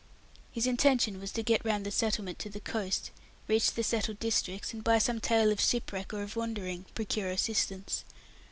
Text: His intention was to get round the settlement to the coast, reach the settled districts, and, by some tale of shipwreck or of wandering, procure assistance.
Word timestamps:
His 0.51 0.65
intention 0.65 1.19
was 1.19 1.31
to 1.33 1.43
get 1.43 1.63
round 1.63 1.85
the 1.85 1.91
settlement 1.91 2.39
to 2.39 2.49
the 2.49 2.59
coast, 2.59 3.11
reach 3.47 3.71
the 3.71 3.83
settled 3.83 4.17
districts, 4.19 4.73
and, 4.73 4.83
by 4.83 4.97
some 4.97 5.19
tale 5.19 5.51
of 5.51 5.61
shipwreck 5.61 6.11
or 6.11 6.23
of 6.23 6.35
wandering, 6.35 6.85
procure 6.95 7.29
assistance. 7.29 8.03